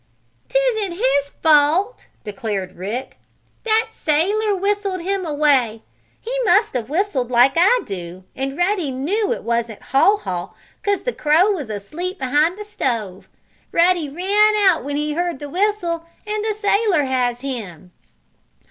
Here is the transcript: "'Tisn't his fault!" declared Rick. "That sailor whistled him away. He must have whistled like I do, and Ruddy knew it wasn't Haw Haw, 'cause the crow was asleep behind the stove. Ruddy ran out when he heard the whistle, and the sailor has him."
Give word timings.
"'Tisn't 0.49 0.93
his 0.93 1.29
fault!" 1.43 2.07
declared 2.23 2.75
Rick. 2.75 3.19
"That 3.65 3.89
sailor 3.91 4.55
whistled 4.55 5.01
him 5.01 5.27
away. 5.27 5.83
He 6.19 6.35
must 6.43 6.73
have 6.73 6.89
whistled 6.89 7.29
like 7.29 7.53
I 7.55 7.81
do, 7.85 8.23
and 8.35 8.57
Ruddy 8.57 8.89
knew 8.89 9.31
it 9.31 9.43
wasn't 9.43 9.79
Haw 9.79 10.17
Haw, 10.17 10.53
'cause 10.81 11.03
the 11.03 11.13
crow 11.13 11.51
was 11.51 11.69
asleep 11.69 12.17
behind 12.17 12.57
the 12.57 12.65
stove. 12.65 13.29
Ruddy 13.71 14.09
ran 14.09 14.55
out 14.55 14.83
when 14.83 14.95
he 14.95 15.13
heard 15.13 15.37
the 15.37 15.51
whistle, 15.51 16.03
and 16.25 16.43
the 16.45 16.55
sailor 16.55 17.03
has 17.03 17.41
him." 17.41 17.91